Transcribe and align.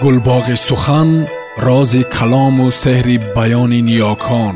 гулбоғи 0.00 0.56
сухан 0.56 1.26
рози 1.58 2.02
калому 2.16 2.66
сеҳри 2.82 3.16
баёни 3.36 3.80
ниёкон 3.88 4.54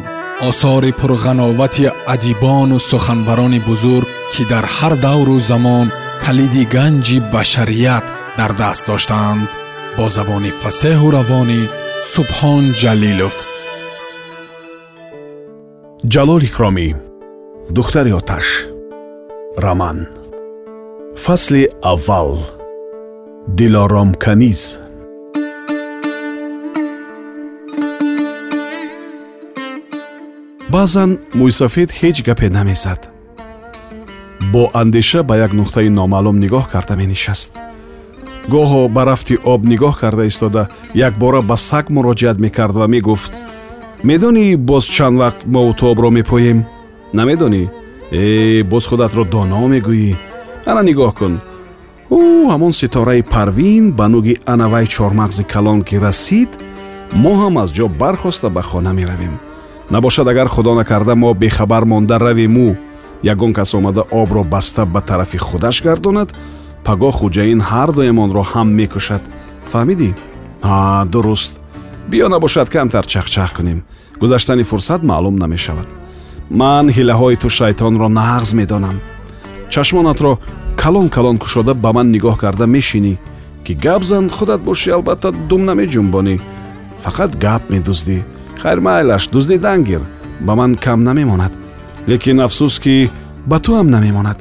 осори 0.49 0.91
пурғановати 1.01 1.87
адибону 2.15 2.79
суханбарони 2.91 3.61
бузург 3.69 4.09
ки 4.33 4.43
дар 4.53 4.65
ҳар 4.77 4.95
давру 5.07 5.39
замон 5.51 5.87
калиди 6.25 6.65
ганҷи 6.75 7.19
башарият 7.33 8.05
дар 8.39 8.53
даст 8.61 8.83
доштаанд 8.91 9.49
бо 9.97 10.05
забони 10.17 10.51
фасеҳу 10.63 11.09
равонӣ 11.17 11.61
субҳон 12.13 12.65
ҷалилов. 12.81 13.37
Ҷалол 16.13 16.43
икромӣ 16.49 16.89
духтари 17.77 18.13
оташ 18.21 18.47
раман 19.65 19.99
фасли 21.25 21.65
аввал 21.93 22.31
дилоромканиз 23.59 24.63
баъзан 30.73 31.11
мӯйсафед 31.39 31.91
ҳеҷ 31.99 32.17
гапе 32.29 32.49
намезад 32.59 33.01
бо 34.53 34.63
андеша 34.83 35.21
ба 35.29 35.35
як 35.47 35.53
нуқтаи 35.61 35.89
номаълум 35.99 36.37
нигоҳ 36.45 36.65
карда 36.73 36.95
менишаст 37.03 37.51
гоҳо 38.53 38.83
ба 38.95 39.03
рафти 39.11 39.35
об 39.53 39.61
нигоҳ 39.73 39.95
карда 40.03 40.25
истода 40.33 40.63
якбора 41.09 41.41
ба 41.51 41.57
саг 41.69 41.85
муроҷиат 41.97 42.39
мекард 42.45 42.75
ва 42.81 42.87
мегуфт 42.95 43.33
медонӣ 44.09 44.47
боз 44.71 44.85
чанд 44.95 45.17
вақт 45.23 45.41
мову 45.55 45.73
ту 45.79 45.85
обро 45.93 46.09
мепоем 46.19 46.59
намедонӣ 47.19 47.63
э 48.11 48.63
боз 48.73 48.85
худатро 48.91 49.23
доно 49.35 49.61
мегӯӣ 49.75 50.13
ана 50.71 50.83
нигоҳ 50.91 51.13
кун 51.19 51.35
ӯ 52.19 52.21
ҳамон 52.53 52.73
ситораи 52.81 53.23
парвин 53.35 53.85
ба 53.99 54.07
нуги 54.15 54.35
анаваи 54.53 54.87
чормағзи 54.95 55.45
калон 55.53 55.79
ки 55.89 55.97
расид 56.07 56.51
мо 57.23 57.33
ҳам 57.41 57.55
аз 57.63 57.71
ҷо 57.77 57.87
бархоста 58.01 58.49
ба 58.57 58.63
хона 58.71 58.93
меравем 59.01 59.35
набошад 59.91 60.29
агар 60.29 60.49
худо 60.49 60.75
накарда 60.75 61.15
мо 61.15 61.35
бехабар 61.35 61.85
монда 61.85 62.19
равему 62.19 62.77
ягон 63.23 63.53
кас 63.53 63.75
омада 63.75 64.03
обро 64.11 64.45
баста 64.45 64.87
ба 64.87 65.01
тарафи 65.01 65.39
худаш 65.39 65.83
гардонад 65.83 66.33
пагоҳ 66.87 67.13
хуҷаин 67.19 67.61
ҳардуямонро 67.71 68.43
ҳам 68.53 68.69
мекушад. 68.79 69.23
Фаҳмидӣ? 69.73 70.11
А 70.63 71.05
дуруст. 71.13 71.53
Биё 72.11 72.27
набошад 72.35 72.69
камтар 72.75 73.05
чахчах 73.13 73.51
кунем. 73.57 73.79
Гузаштани 74.21 74.65
фурсат 74.71 75.03
маълум 75.11 75.37
намешавад. 75.43 75.89
Ман 76.61 76.87
ҳилаҳои 76.97 77.37
ту 77.43 77.49
шайтонро 77.59 78.09
нағз 78.21 78.51
медонам. 78.59 78.97
Чашмонатро 79.73 80.33
калон 80.83 81.09
калон 81.09 81.37
кушода 81.43 81.73
ба 81.75 81.91
ман 81.97 82.07
нигоҳ 82.15 82.37
карда 82.43 82.67
мешинӣ 82.77 83.15
ки 83.65 83.73
гап 83.85 84.03
зан 84.11 84.25
худат 84.37 84.61
бошӣ 84.69 84.89
албатта 84.97 85.29
дум 85.49 85.63
намеҷунбонӣ. 85.71 86.35
Фақат 87.05 87.31
гап 87.45 87.63
медуздӣ 87.73 88.19
хайр 88.63 88.81
майлаш 88.81 89.29
дуздидан 89.29 89.81
гир 89.89 90.03
ба 90.41 90.55
ман 90.55 90.75
кам 90.75 91.05
намемонад 91.05 91.53
лекин 92.09 92.41
афсӯс 92.41 92.79
ки 92.85 93.11
ба 93.47 93.59
ту 93.59 93.73
ҳам 93.77 93.89
намемонад. 93.91 94.39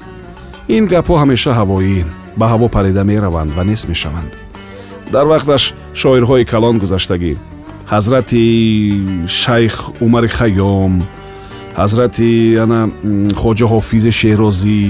Ин 0.76 0.84
гапҳо 0.92 1.16
ҳамеша 1.22 1.52
ҳавоӣ 1.60 2.06
ба 2.40 2.46
ҳаво 2.52 2.68
парида 2.76 3.04
мераванд 3.04 3.52
ва 3.58 3.64
нест 3.70 3.86
мешаванд. 3.92 4.32
Дар 5.14 5.26
вақташ 5.34 5.64
шоирҳои 6.02 6.46
калон 6.52 6.76
гузаштагӣ. 6.84 7.34
Ҳазрати 7.94 8.44
шайх 9.42 9.76
умари 10.06 10.30
хайём 10.38 10.94
ҳазрати 11.80 12.32
ана 12.64 12.80
хоҷа 13.42 13.66
ҳофизи 13.74 14.12
шеҳрозӣ 14.20 14.82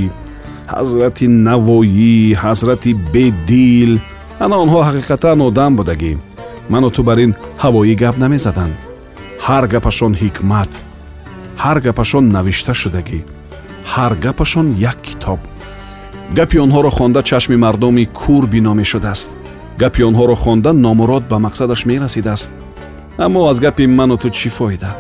ҳазрати 0.73 1.25
навоӣ 1.47 2.15
ҳазрати 2.43 2.91
бедил. 3.13 3.91
Ана 4.43 4.55
онҳо 4.63 4.79
ҳақиқатан 4.87 5.37
одам 5.47 5.71
будагӣ. 5.79 6.11
Ману 6.73 6.89
ту 6.95 7.01
бар 7.07 7.17
ин 7.25 7.31
ҳавоӣ 7.63 7.93
гап 8.03 8.15
намезаданд 8.23 8.75
ҳар 9.47 9.65
гапашон 9.73 10.13
ҳикмат 10.21 10.71
ҳар 11.63 11.77
гапашон 11.85 12.25
навишта 12.35 12.73
шудагӣ 12.81 13.19
ҳар 13.93 14.13
гапашон 14.25 14.67
як 14.91 14.97
китоб 15.07 15.39
гапи 16.37 16.57
онҳоро 16.65 16.91
хонда 16.97 17.21
чашми 17.29 17.57
мардуми 17.65 18.05
кур 18.19 18.43
бино 18.53 18.73
мешудааст 18.81 19.29
гапи 19.81 20.01
онҳоро 20.09 20.35
хонда 20.43 20.71
номурод 20.85 21.23
ба 21.31 21.37
мақсадаш 21.45 21.81
мерасидааст. 21.89 22.51
Аммо 23.25 23.39
аз 23.51 23.59
гапи 23.65 23.85
ману 23.87 24.17
ту 24.17 24.29
чӣ 24.37 24.49
фоида? 24.57 24.91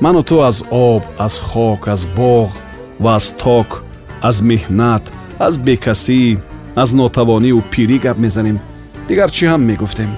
Ману 0.00 0.22
ту 0.22 0.36
аз 0.50 0.64
об 0.70 1.02
аз 1.18 1.34
хок 1.38 1.88
аз 1.94 2.02
боғ 2.18 2.48
ва 3.00 3.10
аз 3.18 3.26
ток 3.44 3.68
аз 4.28 4.36
меҳнат 4.50 5.04
аз 5.46 5.54
бекасӣ 5.66 6.38
аз 6.82 6.90
нотавониву 6.98 7.62
пирӣ 7.72 7.98
гап 8.04 8.18
мезанем. 8.24 8.58
Дигар 9.08 9.30
чӣ 9.36 9.44
ҳам 9.50 9.62
мегуфтем? 9.70 10.10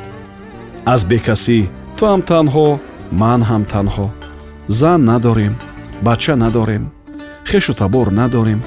Аз 0.93 1.01
бекасӣ 1.11 1.59
ту 1.97 2.03
ҳам 2.11 2.21
танҳо 2.31 2.69
ман 3.21 3.41
ҳам 3.51 3.63
танҳо. 3.73 4.09
Зан 4.79 5.01
надорем 5.11 5.55
бача 6.07 6.35
надорем 6.37 6.85
хешу 7.53 7.75
табор 7.75 8.11
надорем. 8.11 8.63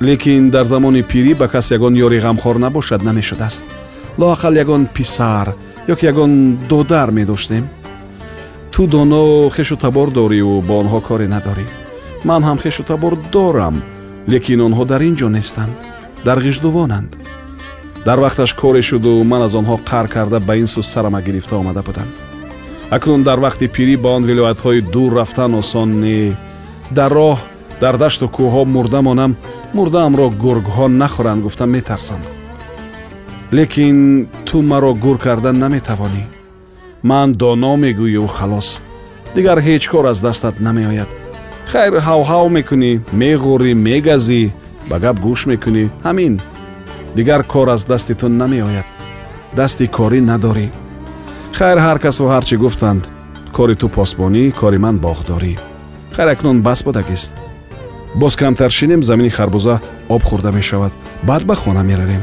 Лекин 0.00 0.50
дар 0.50 0.64
замони 0.64 1.02
пирӣ 1.02 1.34
ба 1.34 1.48
кас 1.48 1.70
ягон 1.70 1.94
ёри 1.94 2.18
ғамхор 2.20 2.56
набошад 2.58 3.02
намешудааст. 3.02 3.64
Лоақал 4.18 4.54
ягон 4.54 4.86
писар 4.86 5.54
ёки 5.88 6.06
ягон 6.06 6.58
додар 6.68 7.10
медоштем. 7.10 7.68
Ту 8.72 8.86
доно 8.86 9.50
хешу 9.50 9.76
табор 9.76 10.10
дориву 10.10 10.60
бо 10.60 10.80
онҳо 10.82 11.00
коре 11.00 11.28
надорӣ. 11.28 11.66
Ман 12.24 12.42
ҳам 12.44 12.58
хешу 12.58 12.82
табор 12.82 13.16
дорам 13.32 13.82
лекин 14.28 14.60
онҳо 14.60 14.84
дар 14.84 15.00
ин 15.00 15.16
ҷо 15.16 15.28
нестанд 15.28 15.74
дар 16.24 16.38
ғиждувонанд. 16.38 17.10
Дар 18.04 18.18
вақташ 18.18 18.54
коре 18.54 18.82
шуду 18.82 19.24
ман 19.24 19.42
аз 19.42 19.54
онҳо 19.54 19.76
қар 19.90 20.06
карда 20.08 20.38
ба 20.40 20.56
ин 20.56 20.66
су 20.66 20.82
сарама 20.82 21.22
гирифта 21.22 21.56
омада 21.56 21.82
будам 21.82 22.25
акнун 22.90 23.22
дар 23.22 23.38
вақти 23.40 23.66
пирӣ 23.74 23.96
ба 23.96 24.08
он 24.16 24.24
вилоятҳои 24.24 24.80
дур 24.80 25.14
рафтан 25.14 25.54
осон 25.54 26.00
не. 26.00 26.36
Дар 26.90 27.12
роҳ 27.12 27.38
дар 27.80 27.96
дашту 27.98 28.26
кӯҳҳо 28.36 28.62
мурда 28.64 29.00
монам 29.02 29.36
мурдаамро 29.74 30.26
гургҳо 30.42 30.86
нахӯранд 31.00 31.42
гуфтам 31.42 31.70
метарсам. 31.70 32.20
Лекин 33.52 34.28
ту 34.46 34.62
маро 34.62 34.92
гур 34.94 35.18
кардан 35.18 35.56
наметавонӣ. 35.58 36.24
Ман 37.02 37.28
доно 37.32 37.72
мегӯю 37.82 38.26
халос. 38.36 38.68
Дигар 39.34 39.58
ҳеҷ 39.66 39.84
кор 39.92 40.04
аз 40.12 40.18
дастат 40.26 40.60
намеояд. 40.60 41.10
Хайр 41.70 41.94
ҳавҳав 42.06 42.46
мекунӣ 42.56 42.92
меғурӣ 43.20 43.72
мегазӣ 43.86 44.42
ба 44.90 44.96
гап 45.04 45.16
гӯш 45.26 45.40
мекунӣ 45.50 45.84
ҳамин. 46.06 46.34
Дигар 47.16 47.42
кор 47.52 47.68
аз 47.74 47.82
дасти 47.90 48.14
ту 48.20 48.26
намеояд. 48.28 48.86
Дасти 49.58 49.86
корӣ 49.96 50.20
надорӣ 50.30 50.68
хайр 51.58 51.78
ҳар 51.86 51.98
касу 52.04 52.24
ҳар 52.32 52.44
чӣ 52.48 52.56
гуфтанд. 52.62 53.02
Кори 53.56 53.74
ту 53.80 53.86
посбонӣ 53.96 54.44
кори 54.60 54.78
ман 54.84 54.96
боғдорӣ. 55.04 55.54
Хайр 56.16 56.28
акнун 56.34 56.58
бас 56.66 56.80
будагист 56.86 57.32
боз 58.20 58.36
камтар 58.36 58.70
шинем 58.78 59.02
замини 59.02 59.30
харбуза 59.30 59.80
об 60.14 60.22
хӯрда 60.28 60.50
мешавад. 60.58 60.92
Баъд 61.28 61.42
ба 61.48 61.54
хона 61.54 61.82
меравем 61.90 62.22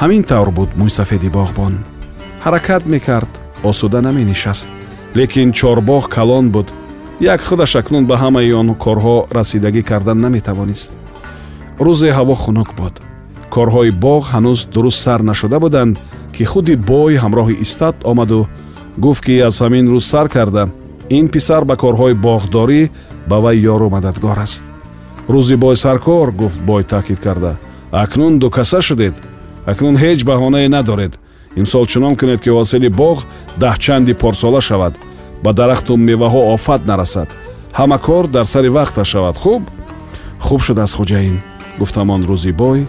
ҳамин 0.00 0.22
тавр 0.30 0.50
буд 0.58 0.70
мӯйсафеди 0.80 1.30
боғбон. 1.38 1.74
Ҳаракат 2.44 2.82
мекард 2.92 3.32
осуда 3.70 4.00
наменишаст. 4.00 4.68
Лекин 5.16 5.50
чорбоғ 5.58 6.04
калон 6.08 6.46
буд. 6.54 6.68
Як 7.20 7.40
худаш 7.40 7.72
акнун 7.80 8.04
ба 8.06 8.16
ҳамаи 8.22 8.52
он 8.60 8.68
корҳо 8.84 9.16
расидагӣ 9.36 9.82
кардан 9.90 10.18
наметавонист. 10.20 10.90
Рӯзе 11.84 12.10
ҳаво 12.18 12.34
хунук 12.34 12.70
буд. 12.80 12.94
Корҳои 13.54 13.90
боғ 14.04 14.22
ҳанӯз 14.32 14.58
дуруст 14.74 15.00
сар 15.04 15.20
нашуда 15.30 15.58
буданд 15.64 15.98
ки 16.36 16.44
худи 16.44 16.74
бой 16.76 17.12
ҳамроҳи 17.24 17.60
истат 17.64 17.96
омаду 18.10 18.40
гуфт 19.04 19.22
ки 19.26 19.34
аз 19.48 19.56
ҳамин 19.62 19.86
рӯз 19.92 20.04
сар 20.12 20.28
карда 20.28 20.64
ин 21.18 21.28
писар 21.28 21.64
ба 21.64 21.74
корҳои 21.82 22.14
боғдорӣ 22.26 22.82
ба 23.28 23.36
вай 23.44 23.56
ёру 23.74 23.88
мададгор 23.90 24.38
аст. 24.38 24.64
Рӯзи 25.28 25.56
бой 25.56 25.76
саркор 25.76 26.30
гуфт 26.30 26.60
бой 26.60 26.82
таъкид 26.84 27.20
карда. 27.20 27.56
Акнун 27.90 28.38
дукаса 28.38 28.80
шудед. 28.80 29.14
Акнун 29.66 29.96
ҳеҷ 29.96 30.24
баҳонае 30.24 30.68
надоред. 30.68 31.18
Имсол 31.56 31.86
чунон 31.86 32.14
кунед 32.16 32.40
ки 32.44 32.50
ҳосили 32.50 32.88
боғ 32.88 33.18
даҳчанди 33.62 34.14
порсола 34.22 34.60
шавад 34.60 34.94
ба 35.44 35.50
дарахту 35.52 35.92
меваҳо 35.96 36.40
офат 36.54 36.82
нарасад. 36.86 37.28
ҳама 37.78 37.98
кор 38.06 38.24
дар 38.26 38.46
сари 38.52 38.68
вақта 38.78 39.04
шавад. 39.04 39.36
Хуб? 39.36 39.62
Хуб 40.46 40.60
шудааст 40.66 40.94
хуҷаин 40.98 41.36
гуфтам 41.78 42.10
он 42.10 42.22
рӯзи 42.30 42.52
бой. 42.52 42.86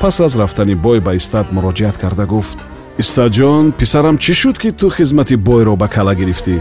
Пас 0.00 0.20
аз 0.20 0.36
рафтани 0.40 0.74
бой 0.74 0.98
ба 1.00 1.14
истат 1.14 1.46
муроҷиат 1.52 1.96
карда 2.02 2.26
гуфт 2.26 2.58
истаҷон 2.98 3.72
писарам 3.78 4.16
чӣ 4.22 4.32
шуд 4.40 4.56
ки 4.62 4.70
ту 4.72 4.88
хизмати 4.96 5.36
бойро 5.36 5.74
ба 5.76 5.88
кала 5.94 6.14
гирифтӣ 6.20 6.56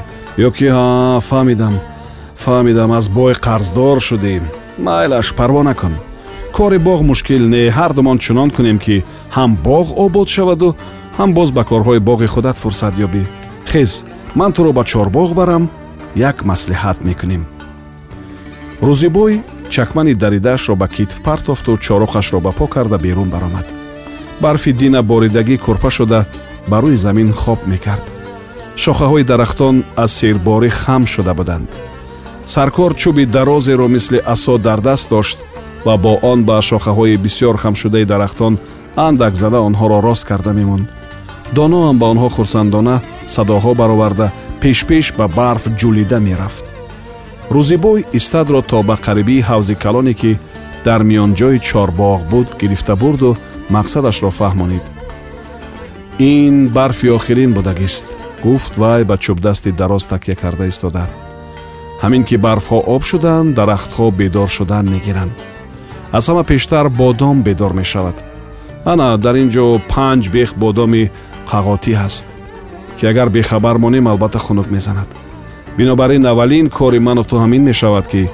ё 0.47 0.49
ки 0.57 0.67
ҳа 0.75 0.87
фаҳмидам 1.29 1.75
фаҳмидам 2.43 2.91
аз 2.99 3.05
бой 3.17 3.33
қарздор 3.45 3.97
шудӣ 4.07 4.35
майлаш 4.85 5.27
парво 5.37 5.61
накун 5.69 5.93
кори 6.57 6.79
боғ 6.87 6.99
мушкил 7.09 7.43
не 7.53 7.63
ҳардумон 7.77 8.17
чунон 8.25 8.49
кунем 8.55 8.77
ки 8.85 8.95
ҳам 9.35 9.51
боғ 9.67 9.85
обод 10.05 10.27
шаваду 10.35 10.69
ҳам 11.17 11.29
боз 11.37 11.49
ба 11.57 11.63
корҳои 11.69 12.05
боғи 12.09 12.27
худат 12.33 12.57
фурсат 12.63 12.93
ёбӣ 13.05 13.23
хез 13.71 13.91
ман 14.39 14.51
туро 14.55 14.71
ба 14.77 14.83
чорбоғ 14.91 15.29
барам 15.39 15.63
як 16.29 16.37
маслиҳат 16.49 16.97
мекунем 17.07 17.43
рӯзибой 18.87 19.33
чакмани 19.73 20.13
даридаашро 20.23 20.75
ба 20.81 20.87
китф 20.95 21.17
партофту 21.27 21.71
чорохашро 21.85 22.39
ба 22.45 22.51
по 22.59 22.65
карда 22.73 22.97
берун 23.05 23.29
баромад 23.35 23.74
барфи 24.41 24.71
дина 24.73 25.01
боридагӣ 25.03 25.57
курпа 25.57 25.89
шуда 25.97 26.25
ба 26.67 26.77
рӯи 26.83 26.97
замин 27.05 27.33
хоб 27.33 27.59
мекард. 27.71 28.05
Шохаҳои 28.83 29.23
дарахтон 29.23 29.75
аз 30.03 30.11
серборӣ 30.19 30.69
хам 30.69 31.03
шуда 31.13 31.33
буданд. 31.33 31.69
Саркор 32.45 32.91
чӯби 33.01 33.25
дарозеро 33.25 33.87
мисли 33.87 34.19
асо 34.33 34.57
дар 34.57 34.79
даст 34.81 35.09
дошт 35.09 35.37
ва 35.85 35.97
бо 35.97 36.13
он 36.31 36.39
ба 36.43 36.57
шохаҳои 36.69 37.17
бисьёр 37.23 37.55
хамшудаи 37.57 38.05
дарахтон 38.05 38.53
андак 39.07 39.33
зада 39.35 39.59
онҳоро 39.67 39.97
рост 40.07 40.25
карда 40.29 40.53
мемонд. 40.53 40.87
Доноам 41.55 41.97
ба 41.99 42.05
онҳо 42.13 42.29
хурсандона 42.35 42.95
садоҳо 43.35 43.71
бароварда 43.81 44.27
пешпеш 44.61 45.05
ба 45.17 45.25
барф 45.27 45.63
ҷулида 45.79 46.19
мерафт. 46.27 46.65
Рӯзибой 47.55 47.99
истадро 48.17 48.61
то 48.69 48.77
ба 48.89 48.95
қарибии 49.05 49.45
ҳавзи 49.49 49.75
калоне 49.83 50.13
ки 50.21 50.31
дар 50.85 51.01
миёнҷои 51.09 51.57
чорбоғ 51.67 52.19
буд 52.31 52.47
гирифта 52.59 52.95
бурду 52.95 53.37
мақсадашро 53.69 54.29
фаҳмонид. 54.29 54.85
Ин 56.19 56.69
барфи 56.69 57.07
охирин 57.09 57.53
будагист 57.53 58.05
гуфт 58.43 58.77
вай 58.77 59.03
ба 59.03 59.15
чӯбдасти 59.17 59.71
дароз 59.71 60.05
такя 60.05 60.35
карда 60.35 60.67
истода. 60.67 61.05
Ҳамин 62.03 62.23
ки 62.23 62.35
барфҳо 62.37 62.79
об 62.95 63.03
шуданд 63.03 63.55
дарахтҳо 63.55 64.11
бедор 64.11 64.49
шудан 64.49 64.85
мегиранд. 64.93 65.31
Аз 66.11 66.29
ҳама 66.29 66.43
пештар 66.43 66.89
бодом 66.89 67.41
бедор 67.41 67.73
мешавад. 67.73 68.17
Ана 68.85 69.17
дар 69.17 69.35
ин 69.35 69.49
ҷо 69.55 69.65
панҷ 69.93 70.23
бех 70.35 70.49
бодоми 70.63 71.11
қағотӣ 71.51 71.93
ҳаст 72.01 72.25
ки 72.97 73.05
агар 73.11 73.29
бехабар 73.29 73.77
монем 73.77 74.07
албатта 74.07 74.39
хунук 74.39 74.67
мезанад. 74.71 75.09
Бинобар 75.77 76.11
ин 76.11 76.25
аввалин 76.25 76.69
кори 76.69 76.99
ману 76.99 77.23
ту 77.23 77.35
ҳамин 77.43 77.63
мешавад 77.69 78.07
ки 78.07 78.29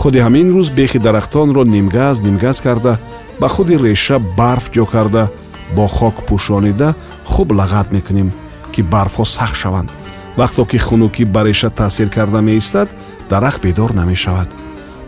худи 0.00 0.18
ҳамин 0.26 0.46
рӯз 0.54 0.68
бехи 0.78 0.98
дарахтонро 0.98 1.62
нимгаз 1.64 2.16
нимгаз 2.26 2.60
карда 2.60 2.98
ба 3.40 3.48
худи 3.48 3.76
реша 3.76 4.18
барф 4.18 4.70
ҷо 4.74 4.84
карда 4.86 5.30
бо 5.76 5.86
хок 5.86 6.16
пӯшонида 6.28 6.94
хуб 7.24 7.52
лағат 7.52 7.92
мекунем 7.92 8.32
ки 8.72 8.82
барфҳо 8.82 9.24
сахт 9.24 9.56
шаванд. 9.56 9.90
Вақто 10.38 10.66
ки 10.70 10.78
хунукӣ 10.78 11.24
ба 11.24 11.44
реша 11.44 11.70
таъсир 11.70 12.08
карда 12.08 12.40
меистад 12.40 12.88
дарахт 13.30 13.62
бедор 13.62 13.90
намешавад. 14.00 14.48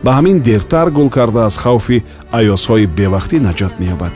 Ба 0.04 0.10
ҳамин 0.18 0.40
дертар 0.40 0.90
гул 0.90 1.08
карда 1.10 1.46
аз 1.46 1.56
хавфи 1.56 2.04
аёсҳои 2.32 2.86
бевақтӣ 2.98 3.36
наҷот 3.46 3.74
меёбад. 3.80 4.12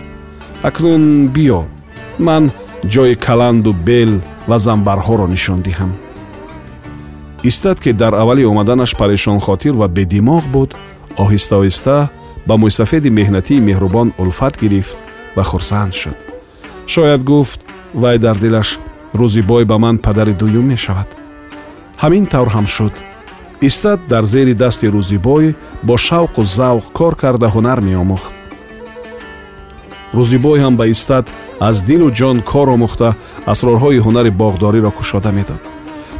Акнун 0.62 1.28
биё 1.34 1.60
ман 2.18 2.50
ҷои 2.92 3.14
каланду 3.26 3.72
бел 3.72 4.12
ва 4.48 4.58
замбарҳоро 4.58 5.26
нишон 5.34 5.60
диҳам. 5.66 5.92
Истад 7.42 7.80
ки 7.80 7.92
дар 7.92 8.14
аввали 8.14 8.44
омаданаш 8.44 8.96
парешонхотир 8.96 9.74
ва 9.80 9.88
бедимоғ 9.88 10.44
буд 10.54 10.70
оҳиста 11.22 11.54
оҳиста 11.60 12.08
ба 12.48 12.54
мӯйсафеди 12.62 13.10
меҳнатии 13.18 13.64
меҳрубон 13.68 14.08
улфат 14.22 14.54
гирифт 14.62 14.96
ва 15.36 15.42
хурсанд 15.50 15.92
шуд. 16.00 16.18
Шояд 16.86 17.22
гуфт 17.30 17.60
вай 18.02 18.18
дар 18.18 18.36
дилаш 18.44 18.78
рӯзи 19.20 19.42
бой 19.50 19.64
ба 19.64 19.76
ман 19.78 19.96
падари 19.98 20.32
дуюм 20.32 20.66
мешавад 20.72 21.08
ҳамин 22.02 22.24
тавр 22.32 22.48
ҳам 22.56 22.66
шуд. 22.66 22.94
Истад 23.68 24.00
дар 24.12 24.24
зери 24.24 24.54
дасти 24.54 24.86
рӯзибой 24.94 25.54
бо 25.82 25.94
шавқу 26.06 26.40
завқ 26.58 26.84
кор 26.98 27.14
карда 27.22 27.48
ҳунар 27.54 27.80
меомӯхт. 27.88 28.32
Рӯзибой 30.16 30.58
ҳам 30.64 30.74
ба 30.80 30.86
истад 30.94 31.26
аз 31.68 31.76
дилу 31.88 32.08
ҷон 32.18 32.36
кор 32.50 32.68
омӯхта 32.74 33.08
асрорҳои 33.52 34.02
ҳунари 34.06 34.30
боғдориро 34.40 34.90
кушода 34.98 35.30
медод. 35.38 35.62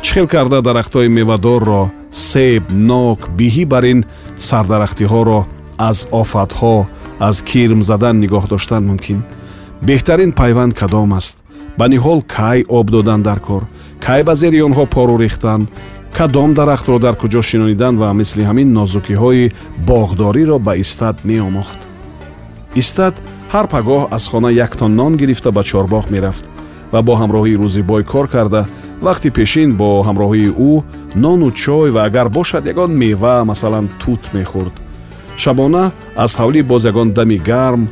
Чӣ 0.05 0.11
хел 0.15 0.27
карда 0.35 0.59
дарахтҳои 0.69 1.09
мевадорро 1.19 1.83
себ 2.11 2.63
нок 2.71 3.21
биҳӣ 3.39 3.65
бар 3.73 3.85
ин 3.93 4.01
сардарахтиҳоро 4.49 5.41
аз 5.79 6.07
офатҳо 6.13 6.87
аз 7.21 7.43
кирм 7.43 7.83
задан 7.83 8.17
нигоҳ 8.25 8.45
доштан 8.49 8.83
мумкин. 8.91 9.23
Беҳтарин 9.89 10.33
пайванд 10.33 10.75
кадом 10.75 11.13
аст. 11.13 11.37
Ба 11.79 11.87
ниҳол 11.89 12.21
кай 12.37 12.65
об 12.69 12.91
додан 12.91 13.23
дар 13.23 13.41
кор? 13.41 13.63
Кай 14.01 14.23
ба 14.23 14.35
зери 14.35 14.61
онҳо 14.69 14.85
пору 14.95 15.17
рехтан? 15.19 15.69
Кадом 16.17 16.55
дарахтро 16.55 16.99
дар 16.99 17.15
куҷо 17.17 17.43
шинонидан 17.43 17.95
ва 17.99 18.13
мисли 18.13 18.43
ҳамин 18.51 18.69
нозукиҳои 18.79 19.53
боғдориро 19.89 20.59
ба 20.67 20.73
истад 20.77 21.17
меомӯхт. 21.29 21.81
Истад 22.81 23.15
ҳар 23.53 23.67
пагоҳ 23.75 24.03
аз 24.17 24.25
хона 24.31 24.51
яктон 24.67 24.93
нон 25.01 25.13
гирифта 25.17 25.51
ба 25.57 25.63
чорбоғ 25.71 26.05
мерафт 26.15 26.45
ва 26.93 27.01
бо 27.07 27.15
ҳамроҳии 27.23 27.59
рӯзибой 27.63 28.03
кор 28.13 28.27
карда. 28.35 28.63
Вақти 29.07 29.29
пешин 29.39 29.71
бо 29.81 29.89
ҳамроҳии 30.09 30.55
ӯ 30.71 30.73
нону 31.23 31.51
чой 31.51 31.89
ва 31.95 32.01
агар 32.09 32.29
бошад 32.29 32.65
ягон 32.73 32.91
мева 33.03 33.45
масалан 33.51 33.87
тут 34.03 34.23
мехӯрд 34.37 34.84
шабона 35.43 35.93
аз 36.17 36.33
ҳавлӣ 36.41 36.63
боз 36.63 36.83
ягон 36.91 37.09
дами 37.13 37.39
гарм 37.51 37.83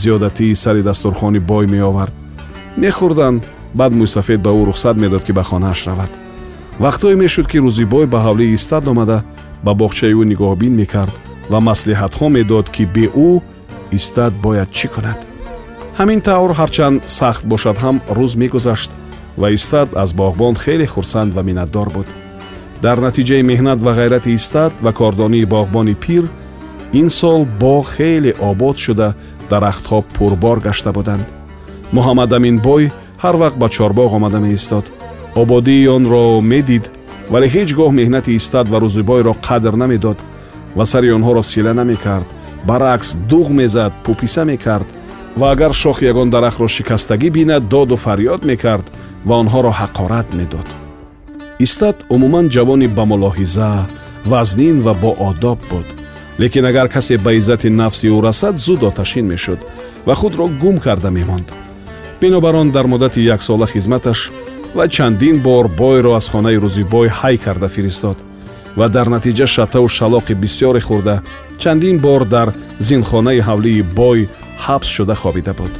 зиёдатии 0.00 0.54
сари 0.54 0.82
дастурхони 0.82 1.38
бой 1.38 1.66
меовард. 1.66 2.14
Мехӯрданд 2.76 3.42
баъд 3.74 3.92
мӯйсафед 4.00 4.40
ба 4.42 4.50
ӯ 4.50 4.64
рухсат 4.68 4.96
медод 4.96 5.22
ки 5.24 5.32
ба 5.32 5.42
хонааш 5.42 5.80
равад. 5.86 6.10
Вақтое 6.80 7.14
мешуд 7.22 7.46
ки 7.46 7.58
рӯзибой 7.58 8.06
ба 8.06 8.18
ҳавлии 8.26 8.54
истад 8.54 8.88
омада 8.88 9.18
ба 9.64 9.72
боғчаи 9.80 10.14
ӯ 10.20 10.24
нигоҳбин 10.32 10.74
мекард 10.80 11.14
ва 11.50 11.58
маслиҳатҳо 11.68 12.26
медод 12.36 12.66
ки 12.74 12.84
бе 12.94 13.06
ӯ 13.28 13.30
истад 13.98 14.32
бояд 14.44 14.70
чӣ 14.78 14.88
кунад. 14.94 15.20
Ҳамин 15.98 16.20
тавр 16.26 16.52
ҳарчанд 16.60 17.02
сахт 17.18 17.42
бошад 17.52 17.76
ҳам 17.84 17.96
рӯз 18.18 18.32
мегузашт 18.42 18.90
ва 19.40 19.48
истад 19.50 19.88
аз 20.02 20.10
боғбон 20.20 20.54
хеле 20.62 20.86
хурсанд 20.86 21.34
ва 21.34 21.42
миннатдор 21.42 21.88
буд. 21.96 22.08
Дар 22.84 22.98
натиҷаи 23.06 23.42
меҳнат 23.50 23.78
ва 23.86 23.92
ғайрати 23.98 24.30
истад 24.38 24.72
ва 24.84 24.92
кордонии 24.92 25.50
боғбони 25.54 25.94
пир 26.04 26.24
ин 26.92 27.08
сол 27.10 27.46
боғ 27.60 27.84
хеле 27.96 28.32
обод 28.40 28.76
шуда 28.78 29.14
дарахтҳо 29.50 29.98
пурбор 30.14 30.58
гашта 30.60 30.92
буданд. 30.92 31.26
Муҳаммадаминбой 31.96 32.92
ҳар 33.22 33.36
вақт 33.42 33.56
ба 33.62 33.68
чорбоғ 33.76 34.10
омада 34.16 34.40
меистод. 34.40 34.84
Ободии 35.34 35.88
онро 35.96 36.40
медид 36.40 36.84
вале 37.32 37.46
ҳеҷ 37.54 37.68
гоҳ 37.78 37.90
меҳнати 38.00 38.36
истад 38.38 38.66
ва 38.68 38.78
рӯзибойро 38.84 39.32
қадр 39.46 39.74
намедод 39.82 40.18
ва 40.76 40.84
сари 40.92 41.08
онҳоро 41.16 41.42
сила 41.42 41.72
намекард 41.80 42.28
баръакс 42.68 43.08
дуғ 43.30 43.48
мезад 43.60 43.92
пӯписа 44.04 44.44
мекард 44.52 44.88
ва 45.40 45.46
агар 45.54 45.72
шохи 45.82 46.04
ягон 46.12 46.28
дарахтро 46.30 46.68
шикастагӣ 46.76 47.28
бинад 47.30 47.62
доду 47.74 47.96
фарёд 48.04 48.40
мекард 48.50 48.86
ва 49.28 49.34
онҳоро 49.42 49.72
ҳақорат 49.80 50.28
медод. 50.38 50.68
Истад 51.64 51.96
умуман 52.14 52.46
ҷавони 52.54 52.88
бамулоҳиза 52.98 53.72
вазнин 54.30 54.76
ва 54.86 54.92
боодоб 55.04 55.58
буд 55.70 55.88
лекин 56.42 56.66
агар 56.66 56.88
касе 56.88 57.18
ба 57.18 57.32
иззати 57.38 57.70
нафси 57.70 58.08
ӯ 58.08 58.20
расад 58.22 58.58
зуд 58.58 58.82
оташин 58.82 59.26
мешуд 59.26 59.60
ва 60.06 60.14
худро 60.14 60.46
гум 60.48 60.78
карда 60.78 61.10
мемонд. 61.10 61.52
Бинобар 62.20 62.54
он 62.54 62.72
дар 62.72 62.86
муддати 62.86 63.20
яксола 63.20 63.66
хизматаш 63.66 64.30
ва 64.74 64.88
чандин 64.88 65.38
бор 65.38 65.68
бойро 65.68 66.12
аз 66.14 66.28
хонаи 66.28 66.56
рӯзибой 66.56 67.08
ҳай 67.08 67.36
карда 67.38 67.68
фиристод 67.68 68.18
ва 68.76 68.88
дар 68.88 69.06
натиҷа 69.06 69.46
шатаву 69.46 69.88
шалоқи 69.88 70.34
бисьёре 70.34 70.80
хӯрда 70.80 71.22
чандин 71.58 71.98
бор 71.98 72.24
дар 72.24 72.48
зинхонаи 72.78 73.40
ҳавлии 73.48 73.82
бой 73.82 74.28
ҳабс 74.64 74.88
шуда 74.96 75.14
хобида 75.14 75.52
буд. 75.54 75.72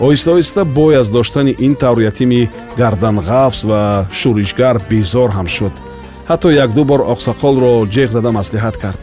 Оҳиста 0.00 0.30
оҳиста 0.34 0.64
бой 0.64 0.96
аз 1.00 1.08
доштани 1.10 1.56
ин 1.66 1.74
тавр 1.74 2.00
ятими 2.10 2.48
гарданғафз 2.78 3.60
ва 3.70 3.82
шӯришгар 4.18 4.76
безор 4.90 5.30
ҳам 5.36 5.48
шуд. 5.56 5.74
Ҳатто 6.30 6.48
якду 6.64 6.84
бор 6.90 7.00
оқсақолро 7.14 7.72
ҷеғ 7.94 8.08
зада 8.16 8.30
маслиҳат 8.38 8.76
кард 8.84 9.00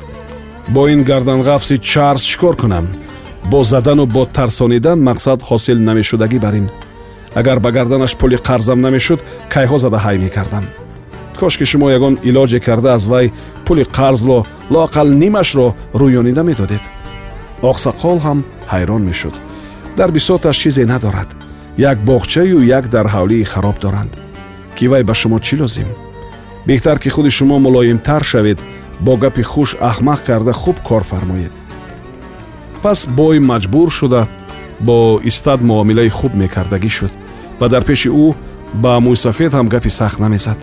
бо 0.68 0.88
ин 0.88 1.04
гарданғафзи 1.04 1.78
чарз 1.82 2.24
чӣ 2.24 2.38
кор 2.38 2.56
кунам? 2.56 2.88
Бо 3.52 3.64
задану 3.64 4.06
бо 4.06 4.26
тарсонидан 4.26 5.00
мақсад 5.10 5.40
ҳосил 5.50 5.78
намешудагӣ 5.80 6.40
бар 6.40 6.54
ин 6.54 6.70
агар 7.36 7.60
ба 7.60 7.72
гарданаш 7.72 8.16
пули 8.16 8.36
қарзам 8.36 8.80
намешуд 8.82 9.20
кайҳо 9.54 9.78
зада 9.78 9.98
ҳай 10.06 10.18
мекардам? 10.18 10.66
Кошки 11.40 11.66
шумо 11.66 11.90
ягон 11.90 12.16
илоҷе 12.24 12.60
карда 12.60 12.94
аз 12.94 13.06
вай 13.06 13.32
пули 13.66 13.84
қарзло 13.98 14.46
лоақал 14.74 15.10
нимашро 15.22 15.76
рӯёнида 15.94 16.44
медодед. 16.44 16.84
Оқсақол 17.62 18.18
ҳам 18.26 18.40
ҳайрон 18.72 19.04
мешуд. 19.10 19.36
Дар 19.98 20.12
бисоташ 20.12 20.58
чизе 20.58 20.86
надорад. 20.86 21.30
Як 21.78 21.98
боғчаю 22.10 22.58
як 22.78 22.90
дар 22.90 23.08
ҳавлии 23.08 23.44
хароб 23.44 23.80
доранд. 23.80 24.14
Ки 24.76 24.88
вай 24.88 25.04
ба 25.04 25.14
шумо 25.14 25.40
чӣ 25.40 25.56
лозим? 25.62 25.90
Беҳтар 26.68 27.00
ки 27.00 27.10
худи 27.10 27.30
шумо 27.30 27.60
мулоимтар 27.60 28.24
шавед 28.24 28.60
бо 29.02 29.18
гапи 29.18 29.44
хуш 29.44 29.76
ахмақ 29.90 30.24
карда 30.28 30.54
хуб 30.54 30.80
кор 30.88 31.04
фармоед. 31.04 31.52
Пас 32.82 33.08
бой 33.08 33.40
маҷбур 33.40 33.90
шуда 33.92 34.28
бо 34.80 35.20
истад 35.24 35.62
муомилаи 35.62 36.10
хуб 36.10 36.34
мекардагӣ 36.34 36.90
шуд. 36.90 37.12
Ва 37.60 37.70
дар 37.70 37.84
пеши 37.84 38.10
ӯ 38.10 38.36
ба 38.74 39.00
мӯйсафед 39.06 39.52
ҳам 39.54 39.68
гапи 39.74 39.90
сахт 39.90 40.20
намезад. 40.20 40.58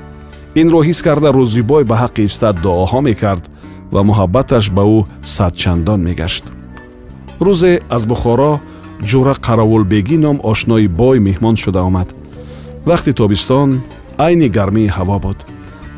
Инро 0.55 0.81
ҳис 0.89 1.03
карда 1.03 1.29
рӯзибой 1.39 1.85
ба 1.85 1.97
ҳаққи 2.03 2.23
истад 2.29 2.57
дуоҳо 2.65 3.01
мекард 3.09 3.45
ва 3.93 4.01
муҳаббаташ 4.09 4.65
ба 4.77 4.83
ӯ 4.97 5.01
садчандон 5.23 6.01
мегашт. 6.09 6.45
Рӯзе 7.41 7.73
аз 7.97 8.03
бухоро 8.07 8.53
ҷура 9.09 9.35
қаровулбегӣ 9.47 10.17
ном 10.25 10.37
ошнои 10.51 10.87
бой 11.01 11.19
меҳмон 11.29 11.57
шуда 11.63 11.81
омад. 11.89 12.09
Вақти 12.89 13.13
тобистон 13.21 13.69
айни 14.27 14.49
гармии 14.49 14.93
ҳаво 14.97 15.19
буд 15.25 15.39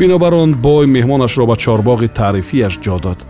бинобар 0.00 0.35
он 0.35 0.54
бой 0.54 0.87
меҳмонашро 0.97 1.45
ба 1.50 1.57
чорбоғи 1.64 2.09
таърифиаш 2.19 2.75
ҷо 2.85 2.97
дод. 3.04 3.21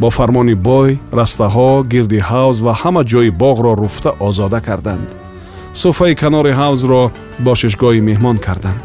Бо 0.00 0.08
фармони 0.10 0.54
бой 0.54 0.90
растаҳо 1.18 1.70
гирди 1.92 2.20
ҳавз 2.30 2.56
ва 2.66 2.72
ҳама 2.80 3.02
ҷои 3.12 3.30
боғро 3.42 3.72
руфта 3.82 4.10
озода 4.28 4.60
карданд. 4.68 5.08
Суфаи 5.82 6.14
канори 6.22 6.52
ҳавзро 6.60 7.02
бошишгоҳи 7.46 8.00
меҳмон 8.08 8.36
карданд. 8.46 8.80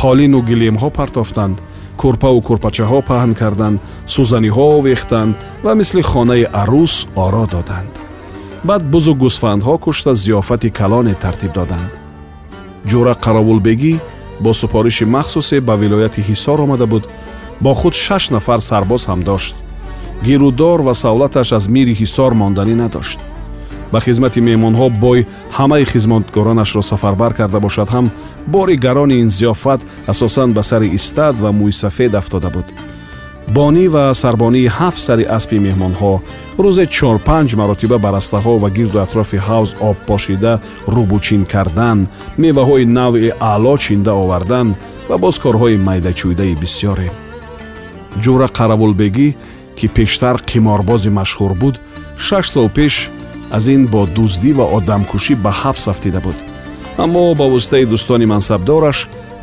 Қолину 0.00 0.40
гилемҳо 0.48 0.88
партофтанд 0.98 1.56
курпаву 2.00 2.40
курпачаҳо 2.48 2.98
паҳн 3.10 3.32
карданд 3.40 3.78
сӯзаниҳо 4.14 4.64
овехтанд 4.78 5.34
ва 5.64 5.72
мисли 5.80 6.02
хонаи 6.10 6.44
арӯс 6.62 6.94
оро 7.24 7.44
доданд. 7.54 7.92
Баъд 8.68 8.82
бузу 8.92 9.12
гӯсфандҳо 9.22 9.74
кушта 9.84 10.10
зиёфати 10.22 10.68
калоне 10.78 11.14
тартиб 11.22 11.52
доданд. 11.58 11.90
Ҷура 12.90 13.14
қаровулбегӣ 13.24 13.94
бо 14.40 14.54
супориши 14.54 15.04
махсусе 15.04 15.60
ба 15.60 15.76
вилояти 15.76 16.20
ҳисор 16.20 16.60
омада 16.60 16.86
буд 16.86 17.04
бо 17.60 17.74
худ 17.74 17.94
шаш 17.94 18.30
нафар 18.30 18.60
сарбоз 18.60 19.06
ҳам 19.06 19.20
дошт. 19.22 19.54
Гирудор 20.22 20.80
ва 20.80 20.94
савлаташ 20.94 21.52
аз 21.52 21.68
мири 21.68 21.94
ҳисор 21.94 22.32
монданӣ 22.34 22.74
надошт. 22.74 23.18
Ба 23.92 24.00
хизмати 24.00 24.40
меҳмонҳо 24.40 24.88
бой 25.00 25.26
ҳамаи 25.56 25.84
хизматгоронашро 25.92 26.82
сафарбар 26.82 27.32
карда 27.34 27.60
бошад 27.60 27.88
ҳам 27.94 28.06
бори 28.46 28.76
гарони 28.76 29.16
ин 29.24 29.30
зиёфат 29.30 29.80
асосан 30.06 30.52
ба 30.52 30.62
сари 30.62 30.88
истад 30.98 31.34
ва 31.42 31.50
мӯйсафед 31.60 32.14
афтода 32.14 32.50
буд 32.50 32.66
бонӣ 33.54 33.86
ва 33.94 34.14
сарбонии 34.14 34.72
ҳафт 34.78 35.00
сари 35.06 35.24
аспи 35.38 35.58
меҳмонҳо 35.66 36.14
рӯзе 36.64 36.84
чор-панҷ 36.96 37.48
маротиба 37.60 37.98
ба 38.04 38.10
растаҳо 38.16 38.54
ва 38.62 38.68
гирду 38.76 38.98
атрофи 39.06 39.38
ҳавз 39.48 39.70
об 39.88 39.96
пошида 40.08 40.52
рӯбучин 40.94 41.42
кардан 41.52 41.98
меваҳои 42.42 42.84
навъи 42.98 43.30
аъло 43.52 43.74
чинда 43.84 44.12
овардан 44.22 44.68
ва 45.08 45.16
боз 45.24 45.36
корҳои 45.44 45.82
майдачӯйдаи 45.86 46.54
бисёре. 46.62 47.08
Ҷура 48.22 48.48
қаравулбегӣ 48.58 49.28
ки 49.78 49.86
пештар 49.96 50.36
қиморбози 50.50 51.10
машҳур 51.18 51.52
буд 51.62 51.76
шаш 52.26 52.46
сол 52.54 52.68
пеш 52.76 52.94
аз 53.56 53.64
ин 53.74 53.82
бо 53.92 54.00
дуздӣ 54.16 54.52
ва 54.58 54.66
одамкушӣ 54.76 55.34
ба 55.44 55.50
ҳабс 55.60 55.84
афтида 55.92 56.20
буд. 56.26 56.38
Аммо 57.04 57.34
ба 57.40 57.46
воситаи 57.54 57.84
дӯстони 57.92 58.26
мансабдораш 58.32 58.98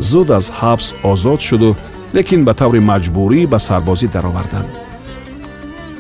зуд 0.10 0.30
аз 0.38 0.46
ҳабс 0.60 0.88
озод 1.12 1.40
шуду 1.48 1.70
лекин 2.16 2.42
ба 2.48 2.54
таври 2.54 2.82
маҷбурӣ 2.92 3.42
ба 3.52 3.60
сарбозӣ 3.68 4.08
дароварданд. 4.16 4.72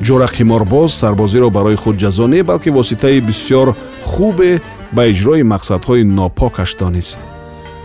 Ҷура 0.05 0.27
қиморбоз 0.37 0.89
сарбозиро 1.01 1.49
барои 1.57 1.77
худ 1.83 1.95
ҷазо 2.03 2.25
не 2.33 2.41
балки 2.49 2.69
воситаи 2.77 3.19
бисёр 3.29 3.67
хубе 4.11 4.51
ба 4.95 5.01
иҷрои 5.11 5.43
мақсадҳои 5.53 6.03
нопокаш 6.17 6.71
донист. 6.81 7.19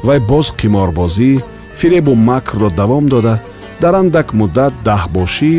Вай 0.07 0.19
боз 0.31 0.47
қиморбозӣ 0.61 1.31
фиребу 1.79 2.15
макрро 2.29 2.71
давом 2.81 3.05
дода 3.15 3.35
дар 3.83 3.95
андак 4.03 4.29
муддат 4.41 4.73
даҳбошӣ 4.89 5.55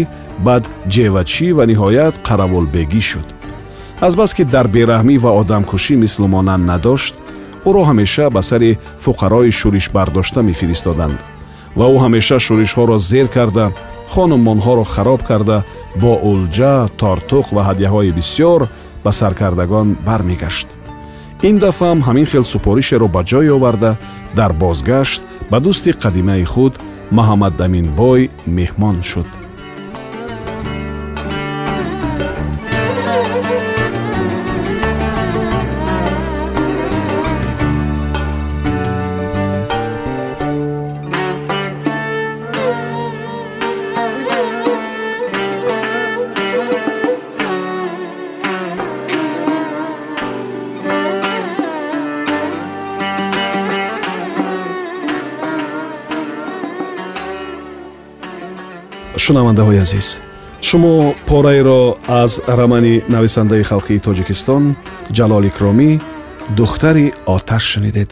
баъд 0.45 0.63
ҷевачӣ 0.93 1.47
ва 1.57 1.63
ниҳоят 1.71 2.13
қаравулбегӣ 2.27 3.01
шуд. 3.09 3.27
Азбаски 4.07 4.43
дар 4.53 4.67
бераҳмӣ 4.75 5.15
ва 5.23 5.31
одамкушӣ 5.41 5.95
мислу 6.03 6.27
монанд 6.35 6.63
надошт 6.71 7.13
ӯро 7.67 7.81
ҳамеша 7.89 8.25
ба 8.35 8.41
сари 8.49 8.71
фуқарои 9.03 9.51
шӯришбардошта 9.59 10.39
мефиристоданд 10.49 11.19
ва 11.77 11.85
ӯ 11.93 11.97
ҳамеша 12.03 12.37
шӯришҳоро 12.45 12.97
зер 13.09 13.27
карда 13.35 13.65
хонумонҳоро 14.13 14.85
хароб 14.93 15.21
карда 15.29 15.57
бо 16.01 16.11
улҷа 16.31 16.73
тортуқ 16.99 17.45
ва 17.55 17.61
ҳадияҳои 17.69 18.15
бисьёр 18.17 18.61
ба 19.03 19.11
саркардагон 19.19 19.87
бармегашт. 20.07 20.67
ин 21.49 21.57
дафъам 21.57 21.99
ҳамин 22.07 22.25
хел 22.31 22.43
супоришеро 22.43 23.07
ба 23.15 23.21
ҷой 23.29 23.47
оварда 23.57 23.91
дар 24.39 24.51
бозгашт 24.63 25.21
ба 25.51 25.57
дӯсти 25.65 25.91
қадимаи 26.03 26.45
худ 26.53 26.73
маҳаммадаминбой 27.17 28.21
меҳмон 28.57 28.97
шуд 29.09 29.29
шунавандаҳои 59.29 59.79
азиз. 59.85 60.07
Шумо 60.67 60.95
пораеро 61.29 61.81
аз 62.21 62.31
рамани 62.59 62.95
нависандаи 63.15 63.63
халқии 63.71 64.03
тоҷикистон 64.07 64.63
ҷалол 65.17 65.43
икромӣ 65.51 65.89
духтари 66.57 67.07
оташ 67.35 67.63
шунидед. 67.73 68.09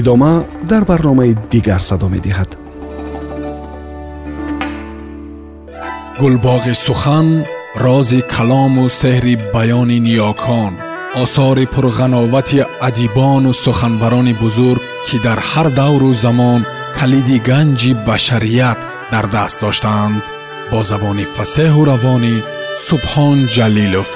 Идома 0.00 0.32
дар 0.70 0.82
барномаи 0.90 1.32
дигар 1.52 1.80
садо 1.88 2.08
медиҳад. 2.14 2.50
Гулбоғи 6.20 6.74
сухан 6.86 7.28
рози 7.84 8.20
калому 8.34 8.84
сеҳри 9.00 9.34
баёни 9.54 9.98
ниёкон 10.06 10.72
осори 11.22 11.64
пурғановати 11.74 12.58
адибону 12.88 13.52
суханбарони 13.64 14.34
бузург 14.42 14.82
ки 15.06 15.16
дар 15.26 15.38
ҳар 15.50 15.68
давру 15.80 16.10
замон 16.24 16.60
калиди 16.98 17.36
ганҷи 17.48 17.92
башарият 18.08 18.78
дар 19.12 19.24
даст 19.36 19.56
доштаанд 19.64 20.22
бо 20.72 20.80
забони 20.90 21.24
фасеҳу 21.36 21.82
равонӣ 21.90 22.34
субҳон 22.86 23.38
ҷалилов 23.54 24.10